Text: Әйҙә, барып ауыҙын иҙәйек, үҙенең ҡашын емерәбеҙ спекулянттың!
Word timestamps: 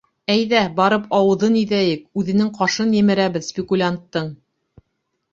Әйҙә, 0.33 0.59
барып 0.77 1.03
ауыҙын 1.17 1.57
иҙәйек, 1.59 2.01
үҙенең 2.21 2.49
ҡашын 2.55 2.95
емерәбеҙ 3.01 3.45
спекулянттың! 3.49 4.33